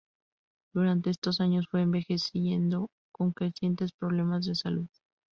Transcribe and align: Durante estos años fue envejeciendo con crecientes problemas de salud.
Durante 0.73 1.11
estos 1.11 1.41
años 1.41 1.67
fue 1.69 1.83
envejeciendo 1.83 2.89
con 3.13 3.33
crecientes 3.33 3.91
problemas 3.93 4.45
de 4.47 4.55
salud. 4.55 4.87